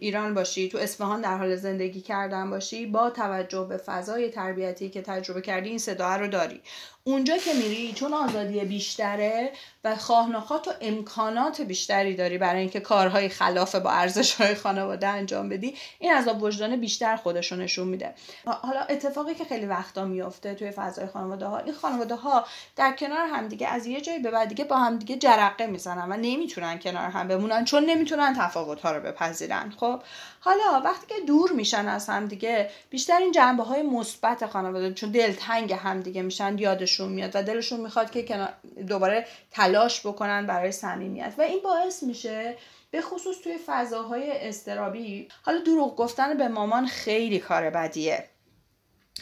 [0.00, 5.02] ایران باشی تو اصفهان در حال زندگی کردن باشی با توجه به فضای تربیتی که
[5.02, 6.60] تجربه کردی این صدا رو داری.
[7.08, 9.52] اونجا که میری چون آزادی بیشتره
[9.84, 15.48] و خواهناخات و امکانات بیشتری داری برای اینکه کارهای خلاف با ارزش های خانواده انجام
[15.48, 18.14] بدی این عذاب وجدان بیشتر خودشو نشون میده.
[18.46, 22.44] حالا اتفاقی که خیلی وقتا میفته توی فضای خانواده ها این خانواده ها
[22.76, 26.78] در کنار همدیگه از یه جایی به بعد دیگه با همدیگه جرقه می‌زنن و نمی‌تونن
[26.78, 30.02] کنار هم بمونن چون نمی‌تونن تفاوت ها رو بپذیرن خب؟
[30.40, 35.72] حالا وقتی که دور میشن از همدیگه بیشتر این جنبه های مثبت خانواده چون دلتنگ
[35.72, 36.56] همدیگه میشن
[36.98, 38.48] یادشون میاد و دلشون می‌خواد که
[38.88, 41.34] دوباره تلاش بکنن برای صمیمیت.
[41.38, 42.56] و این باعث میشه
[42.90, 48.24] به خصوص توی فضاهای استرابی حالا دروغ گفتن به مامان خیلی کار بدیه.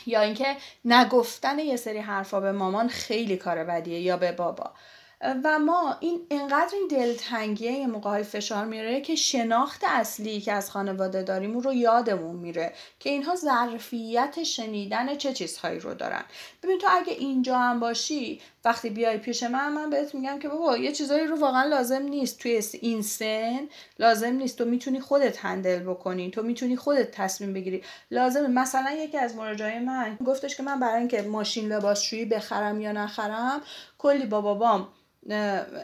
[0.07, 4.73] یا اینکه نگفتن یه سری حرفا به مامان خیلی کار بدیه یا به بابا.
[5.21, 10.53] و ما این انقدر این دلتنگیه یه موقع های فشار میره که شناخت اصلی که
[10.53, 16.25] از خانواده داریم رو یادمون میره که اینها ظرفیت شنیدن چه چیزهایی رو دارن.
[16.63, 20.77] ببین تو اگه اینجا هم باشی وقتی بیای پیش من من بهت میگم که بابا
[20.77, 22.39] یه چیزایی رو واقعا لازم نیست.
[22.39, 24.59] توی این سن لازم نیست.
[24.59, 26.31] تو می‌تونی خودت هندل بکنی.
[26.31, 27.83] تو می‌تونی خودت تصمیم بگیری.
[28.11, 32.93] لازم مثلا یکی از مراجعای من گفتش که من برای اینکه ماشین لباسشویی بخرم یا
[32.93, 33.61] نخرم
[33.99, 34.89] کلی با بابام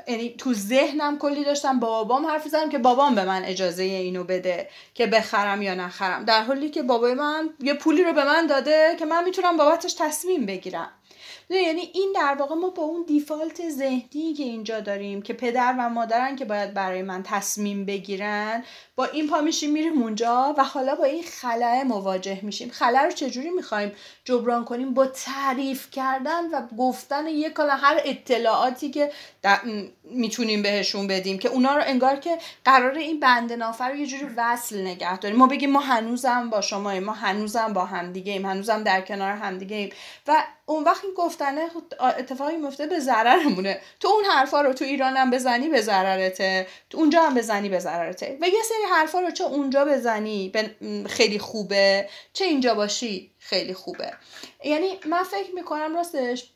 [0.08, 4.24] یعنی تو ذهنم کلی داشتم با بابام حرف زدم که بابام به من اجازه اینو
[4.24, 6.24] بده که بخرم یا نخرم.
[6.24, 9.94] در حالی که بابای من یه پولی رو به من داده که من می‌تونم بابتش
[9.94, 10.90] تصمیم بگیرم.
[11.50, 15.88] یعنی این در واقع ما با اون دیفالت ذهنی که اینجا داریم که پدر و
[15.88, 18.64] مادرن که باید برای من تصمیم بگیرن
[18.96, 22.70] با این پا میشیم میریم اونجا و حالا با این خلاه مواجه میشیم.
[22.70, 23.92] خلاه رو چجوری می‌خوایم
[24.24, 29.12] جبران کنیم؟ با تعریف کردن و گفتن یک کلا هر اطلاعاتی که
[30.04, 34.26] می‌تونیم بهشون بدیم که اونا رو انگار که قرار این بند نافر رو یه جوری
[34.36, 35.38] وصل نگه داریم.
[35.38, 39.76] ما بگیم ما هنوزم با شما ما هنوزم با همدیگه ایم هنوزم در کنار همدیگه
[39.76, 39.90] ایم.
[40.26, 41.68] و اون وقت این گفتنه
[42.18, 43.80] اتفاقی میفته به ضررمونه.
[44.00, 46.66] تو اون حرفا رو تو ایران هم بزنی به ضررته.
[46.90, 48.38] تو اونجا هم بزنی به ضررته.
[48.40, 50.52] و یه سری حرفا رو چه اونجا بزنی
[51.06, 54.12] خیلی خوبه چه اینجا باشی خیلی خوبه.
[54.64, 56.52] یعنی من فکر می‌کنم راستش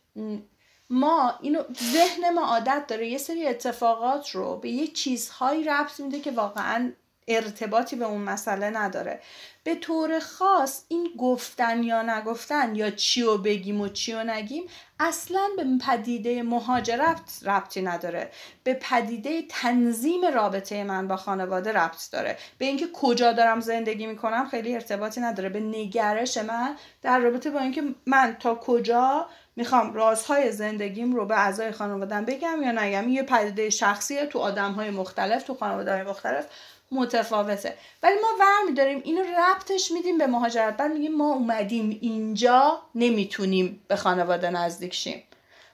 [0.90, 1.62] ما اینو
[1.92, 6.92] ذهن ما عادت داره یه سری اتفاقات رو به یه چیزهایی ربط میده که واقعا
[7.28, 9.20] ارتباطی به اون مسئله نداره.
[9.64, 14.62] به طور خاص این گفتن یا نگفتن یا چی و بگیم و چی و نگیم
[15.00, 18.30] اصلا به پدیده مهاجرت ربطی نداره.
[18.64, 22.38] به پدیده تنظیم رابطه من با خانواده ربط داره.
[22.58, 25.48] به اینکه کجا دارم زندگی می‌کنم خیلی ارتباطی نداره.
[25.48, 31.38] به نگرش من در رابطه با اینکه من تا کجا می‌خوام رازهای زندگیم رو به
[31.38, 33.08] اعضای خانوادم بگم یا نگم.
[33.08, 36.46] یه پدیده شخصیه تو آدم مختلف تو خانواده مختلف.
[36.92, 37.78] متفاوته.
[38.02, 40.76] ولی ما ور میداریم اینو ربطش میدیم به مهاجرت.
[40.76, 45.22] بعد میگیم ما اومدیم اینجا نمی‌تونیم به خانواده نزدیک شیم.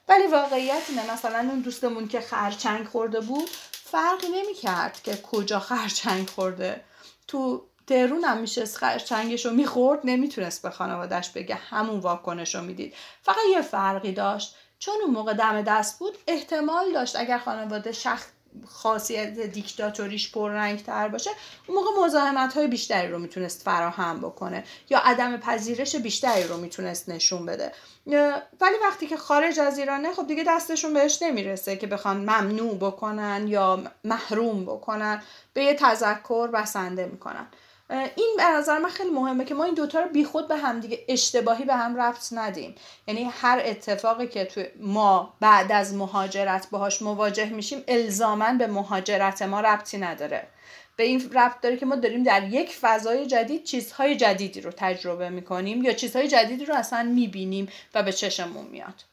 [0.09, 6.29] ولی واقعیت اینه مثلا اون دوستمون که خرچنگ خورده بود فرقی نمی‌کرد که کجا خرچنگ
[6.29, 6.81] خورده.
[7.27, 12.93] تو تهرون هم میشست خرچنگش رو می‌خورد نمی‌تونست به خانوادهش بگه همون واکنش رو می‌دید.
[13.21, 18.25] فقط یه فرقی داشت چون اون موقع دم دست بود احتمال داشت اگر خانواده شخص
[18.67, 21.29] خاصیت دیکتاتوریش پررنگ تر باشه
[21.67, 27.09] اون موقع مزاحمت های بیشتری رو می‌تونست فراهم بکنه یا عدم پذیرش بیشتری رو می‌تونست
[27.09, 27.71] نشون بده.
[28.61, 33.45] ولی وقتی که خارج از ایرانه خب دیگه دستشون بهش نمی‌رسه که بخوان ممنوع بکنن
[33.47, 37.47] یا محروم بکنن به یه تذکر بسنده می‌کنن.
[37.93, 40.99] این به نظر من خیلی مهمه که ما این دوتا رو بیخود به هم دیگه
[41.07, 42.75] اشتباهی به هم ربط ندیم.
[43.07, 49.41] یعنی هر اتفاقی که تو ما بعد از مهاجرت باهاش مواجه میشیم الزاما به مهاجرت
[49.41, 50.47] ما ربطی نداره.
[50.95, 55.29] به این ربط داره که ما داریم در یک فضای جدید چیزهای جدیدی رو تجربه
[55.29, 59.03] می‌کنیم یا چیزهای جدیدی رو اصلا می‌بینیم و به چشمون میاد.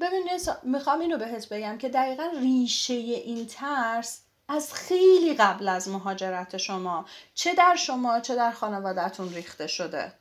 [0.00, 6.56] ببینید می‌خوام اینو بهت بگم که دقیقا ریشه این ترس از خیلی قبل از مهاجرت
[6.56, 10.12] شما چه در شما چه در خانوادهتون ریخته شده؟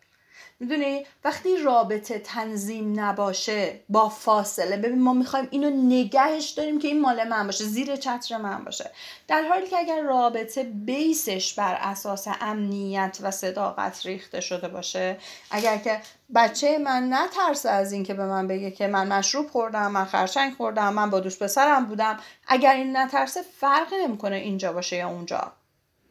[0.60, 4.78] می‌دونی؟ وقتی رابطه تنظیم نباشه با فاصله.
[4.78, 8.92] ببین ما می‌خوایم اینو نگهش داریم که این مال من باشه زیر چتر من باشه.
[9.28, 15.18] در حالی که اگر رابطه بیسش بر اساس امنیت و صداقت ریخته شده باشه
[15.52, 16.02] اگر که
[16.36, 20.94] بچه من نترسه از اینکه به من بگه که من مشروب خوردم من خرچنگ خوردم
[20.94, 25.52] من با دوست پسرم بودم اگر این نترسه فرقی نمی‌کنه اینجا باشه یا اونجا.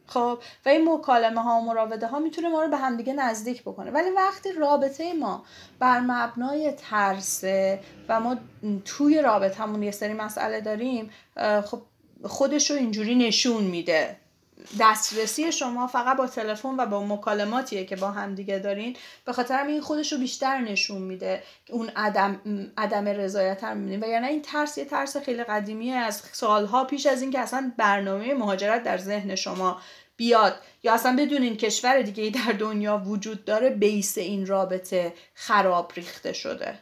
[0.07, 3.91] خب و این مکالمه ها و مراوده ها می‌تونه ما رو به همدیگه نزدیک بکنه.
[3.91, 5.45] ولی وقتی رابطه ما
[5.79, 8.37] بر مبنای ترسه و ما
[8.85, 11.09] توی رابطهمون یه سری مسئله داریم
[11.65, 11.81] خب
[12.23, 14.17] خودش رو اینجوری نشون میده.
[14.79, 18.95] دسترسی شما فقط با تلفن و با مکالماتیه که با همدیگه دارین.
[19.25, 21.43] به خاطر این خودش رو بیشتر نشون میده.
[21.69, 22.41] اون عدم
[22.77, 25.95] عدم رضایت رو می‌بینید و یعنی این ترس یه ترس خیلی قدیمیه.
[25.95, 29.81] از سالها پیش از اینکه اصلا برنامه مهاجرت در ذهن شما
[30.17, 35.91] بیاد یا اصلا بدونین کشور دیگه ای در دنیا وجود داره بیس این رابطه خراب
[35.95, 36.79] ریخته شده.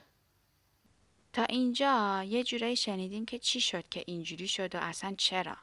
[1.34, 5.56] تا اینجا یه جورایی شنیدیم که چی شد که اینجوری شد و اصلا چرا؟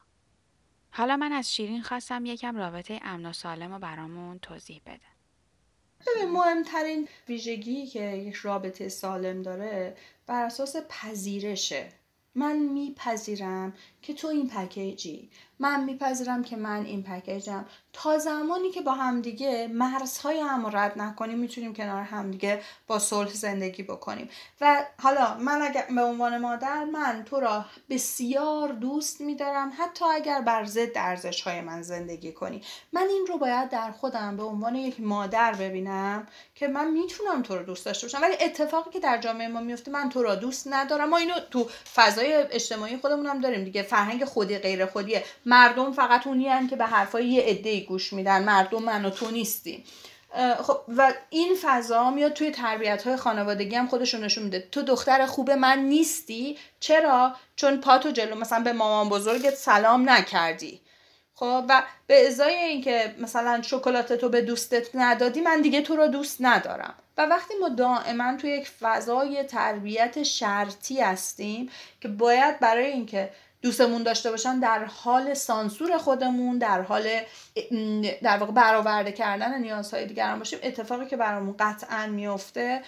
[0.93, 5.01] حالا من از شیرین خواستم یکم رابطه امن و سالم رو برامون توضیح بده.
[6.07, 11.89] ببین مهمترین ویژگی که یک رابطه سالم داره بر اساس پذیرشه.
[12.35, 15.31] من میپذیرم که تو این پکیجی.
[15.61, 21.39] من میپذیرم که من این پکیجم تا زمانی که با همدیگه مرزهای هم رد نکنیم
[21.39, 24.29] می‌تونیم کنار همدیگه با صلح زندگی بکنیم.
[24.61, 30.41] و حالا من اگر به عنوان مادر من تو را بسیار دوست میدارم حتی اگر
[30.41, 32.63] بر ضد ارزش های من زندگی کنی.
[32.93, 37.57] من این رو باید در خودم به عنوان یک مادر ببینم که من می‌تونم تو
[37.57, 38.23] رو دوست داشته باشم.
[38.23, 41.09] ولی اتفاقی که در جامعه ما میفته من تو را دوست ندارم.
[41.09, 43.83] ما اینو تو فضای اجتماعی خودمون هم داریم دیگه.
[43.83, 45.25] فرهنگ خودی غیر خودیه.
[45.51, 48.45] مردم فقط اونی که به حرفای یه عده گوش میدن.
[48.45, 49.85] مردم من و تو نیستیم
[50.63, 54.69] خب و این فضا میاد توی تربیت های خانوادگی هم خودشون نشون میده.
[54.73, 60.81] تو دختر خوب من نیستی؟ چرا؟ چون پاتو جلو مثلا به مامان بزرگت سلام نکردی.
[61.35, 66.07] خب و به ازای اینکه مثلا شکلات تو به دوستت ندادی من دیگه تو رو
[66.07, 66.95] دوست ندارم.
[67.19, 73.31] و وقتی ما دائما توی یک فضای تربیت شرطی هستیم که باید برای اینکه
[73.63, 77.09] دوستمون داشته باشن در حال سانسور خودمون در حال
[78.23, 82.83] در واقع برآورده کردن نیازهای دیگران باشیم اتفاقی که برامون قطعا میفته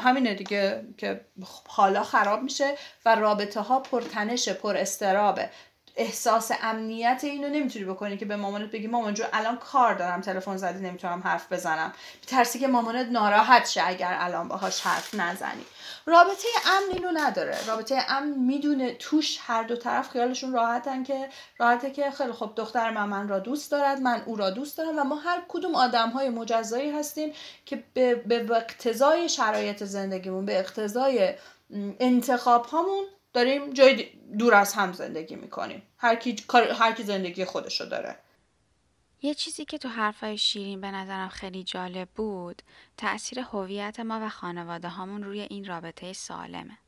[0.00, 1.20] همینه دیگه که
[1.68, 5.50] حالا خراب میشه و رابطه ها پرتنش پر استرابه
[5.98, 10.56] احساس امنیت اینو نمی‌تونی بکنی که به مامانت بگی مامان جو الان کار دارم تلفن
[10.56, 11.92] زدی نمی‌تونم حرف بزنم.
[12.26, 15.64] ترسی که مامانت ناراحت شه اگر الان باهاش حرف نزنی.
[16.06, 17.66] رابطه امن اینو نداره.
[17.66, 22.90] رابطه امن می‌دونه توش هر دو طرف خیالشون راحتن که راحته که خیلی خب دختر
[22.90, 26.10] من من را دوست دارد من او را دوست دارم و ما هر کدوم آدم
[26.10, 27.32] های مجزایی هستیم
[27.66, 31.34] که به, به اقتضای شرایط زندگیمون به اقتضای
[32.00, 33.04] انتخاب هامون
[33.38, 35.82] داریم جای دور از هم زندگی می‌کنیم.
[35.98, 36.36] هر کی,
[36.78, 38.18] هر کی زندگی خودشو داره.
[39.22, 42.62] یه چیزی که تو حرفای شیرین به نظرم خیلی جالب بود
[42.96, 46.78] تأثیر هویت ما و خانواده هامون روی این رابطه سالمه.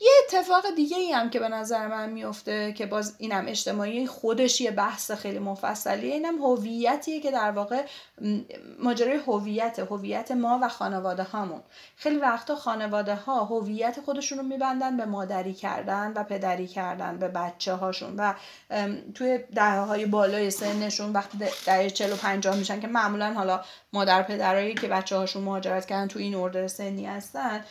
[0.00, 4.60] یه اتفاق دیگه ای هم که به نظر من میفته که باز اینم اجتماعی خودش
[4.60, 7.84] یه بحث خیلی مفصلیه اینم هویتیه که در واقع
[8.78, 11.62] ماجرای هویت هویت ما و خانواده هامون.
[11.96, 17.28] خیلی وقتا خانواده ها هویت خودشون رو میبندن به مادری کردن و پدری کردن به
[17.28, 18.34] بچه هاشون و
[19.14, 23.60] توی دهه های بالای سنشون وقتی دهه 40 و 50 میشن که معمولا حالا
[23.94, 27.64] مادر پدرایی که بچه هاشون مهاجرت کردن تو این اردر سنی هستن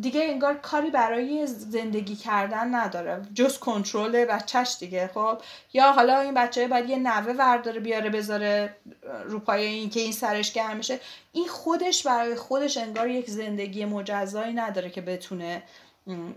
[0.00, 3.22] دیگه انگار کاری برای زندگی کردن نداره.
[3.34, 5.38] جز کنترل بچهش دیگه خب؟
[5.72, 8.76] یا حالا این بچه باید یه نوه ورداره بیاره بذاره
[9.24, 11.00] رو پای این که این سرش گرم میشه
[11.32, 15.62] این خودش برای خودش انگار یک زندگی مجزایی نداره که بتونه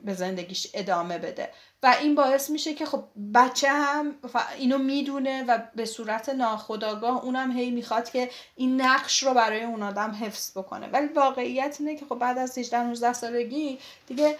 [0.03, 1.49] به زندگیش ادامه بده.
[1.83, 3.03] و این باعث میشه که خب
[3.33, 4.15] بچه هم
[4.57, 9.83] اینو می‌دونه و به صورت ناخداگاه اونم هی می‌خواد که این نقش رو برای اون
[9.83, 10.87] آدم حفظ بکنه.
[10.87, 14.37] ولی واقعیت اینه که خب بعد از 18 19 سالگی دیگه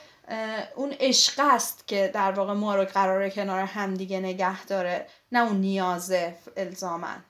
[0.76, 5.40] اون عشق است که در واقع ما رو قراره کنار هم دیگه نگه داره نه
[5.40, 7.24] اون نیازه الزامن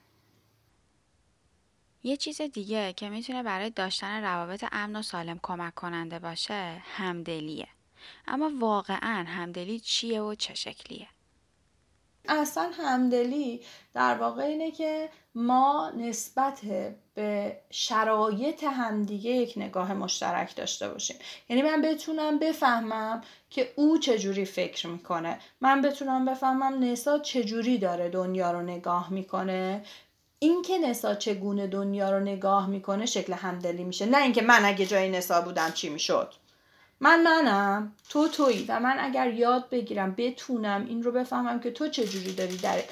[2.04, 7.68] یه چیز دیگه که می‌تونه برای داشتن روابط امن و سالم کمک کننده باشه همدلیه.
[8.28, 11.08] اما واقعا همدلی چیه و چه شکلیه؟
[12.28, 13.62] اصلا همدلی
[13.94, 16.60] در واقع اینه که ما نسبت
[17.14, 21.18] به شرایط همدیگه یک نگاه مشترک داشته باشیم.
[21.50, 25.40] یعنی من بتونم بفهمم که او چجوری فکر می‌کنه.
[25.62, 29.86] من بتونم بفهمم نسا چجوری داره دنیا رو نگاه می‌کنه.
[30.40, 34.06] اینکه نسا چگونه دنیا رو نگاه می‌کنه شکل همدلی میشه.
[34.06, 36.34] نه اینکه من اگه جای نسا بودم چی می‌شد.
[37.02, 37.92] من منم.
[38.10, 38.66] تو تویی.
[38.68, 42.84] و من اگر یاد بگیرم بتونم این رو بفهمم که تو چجوری داری در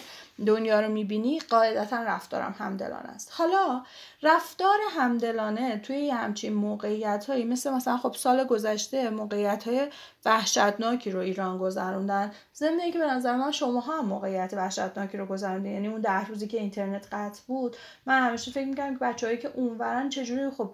[0.46, 3.32] دنیا رو می‌بینی قاعدتا رفتارم همدلانه است.
[3.34, 3.84] حالا
[4.24, 9.88] رفتار همدلانه توی یه همچین موقعیت هایی مثل مثلا خب سال گذشته موقعیت های
[10.26, 12.32] وحشتناکی رو ایران گذروندن.
[12.56, 15.74] ضمن که به نظر من شما هم موقعیت وحشتناکی رو گذروندین.
[15.74, 19.52] یعنی اون ده روزی که اینترنت قطع بود من همیشه فکر می‌کنم که بچههایی که
[19.56, 20.72] اونورن چجوری خب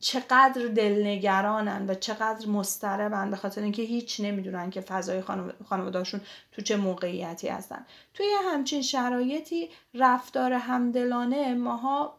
[0.00, 5.22] چقدر دلنگرانن و چقدر مستربن به خاطر اینکه هیچ نمی‌دونن که فضای
[5.68, 6.20] خانوادهشون
[6.52, 7.86] تو چه موقعیتی هستن.
[8.14, 12.18] توی همچین شرایطی رفتار همدلانه ماها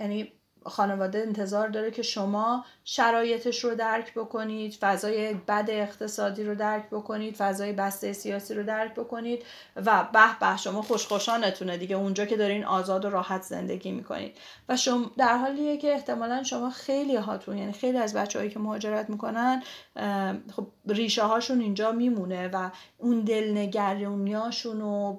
[0.00, 0.32] یعنی
[0.66, 7.36] خانواده انتظار داره که شما شرایطش رو درک بکنید فضای بد اقتصادی رو درک بکنید
[7.36, 9.42] فضای بسته سیاسی رو درک بکنید
[9.76, 14.36] و به به شما خوشخوشانتونه دیگه اونجا که دارین آزاد و راحت زندگی می‌کنید.
[14.68, 19.10] و شما در حالیه که احتمالا شما خیلی هاتون یعنی خیلی از بچههایی که مهاجرت
[19.10, 19.62] می‌کنن
[20.56, 25.18] خب ریشه هاشون اینجا میمونه و اون دلنگرونیاشون و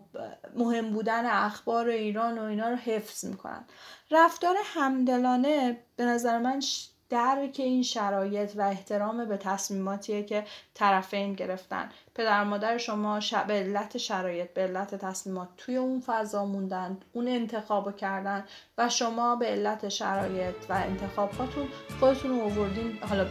[0.56, 3.66] مهم بودن اخبار ایران و اینا رو حفظ می‌کنن.
[4.12, 6.62] رفتار همدلانه به نظر من
[7.10, 11.90] درک این شرایط و احترام به تصمیماتیه که طرفین گرفتن.
[12.16, 17.96] پدر مادر شما به علت شرایط به علت تصمیمات توی اون فضا موندن اون انتخاب
[17.96, 18.46] کردن
[18.78, 21.68] و شما به علت شرایط و انتخاباتون
[22.00, 23.26] خودتون رو آوردین حالا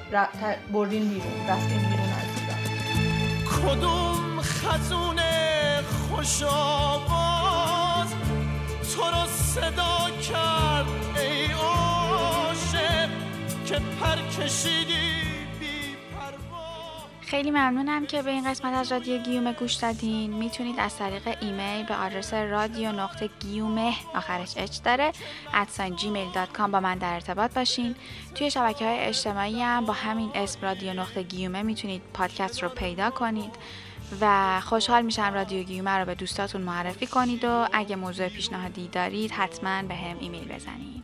[0.72, 2.30] بردین بیرون رفتین بیرون از
[3.62, 5.20] کدوم خزون
[6.10, 6.42] خوش
[9.00, 10.86] تو رو صدا کرد
[11.16, 13.08] ای عاشق
[13.66, 15.20] که پر کشیدی
[17.20, 20.32] خیلی ممنونم که به این قسمت از رادیو گیومه گوش دادین.
[20.32, 25.12] می‌تونید از طریق ایمیل به آدرس رادیو نقطه گیومه آخرش H داره
[25.54, 27.94] at sign Gmail dot com با من در ارتباط باشین.
[28.34, 33.10] توی شبکه های اجتماعی هم با همین اسم رادیو نقطه گیومه می‌تونید پادکست رو پیدا
[33.10, 33.56] کنید.
[34.20, 39.30] و خوشحال میشم رادیو گیومه رو به دوستاتون معرفی کنید و اگه موضوع پیشنهادی دارید
[39.30, 41.02] حتما بهم ایمیل بزنید.